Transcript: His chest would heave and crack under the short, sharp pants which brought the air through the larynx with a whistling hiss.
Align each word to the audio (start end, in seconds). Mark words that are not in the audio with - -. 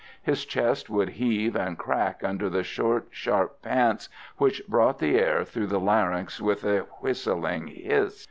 His 0.23 0.45
chest 0.45 0.89
would 0.89 1.09
heave 1.09 1.55
and 1.55 1.77
crack 1.77 2.21
under 2.23 2.49
the 2.49 2.63
short, 2.63 3.09
sharp 3.11 3.61
pants 3.61 4.09
which 4.37 4.63
brought 4.67 4.97
the 4.97 5.15
air 5.19 5.43
through 5.43 5.67
the 5.67 5.79
larynx 5.79 6.41
with 6.41 6.63
a 6.63 6.87
whistling 7.01 7.67
hiss. 7.67 8.19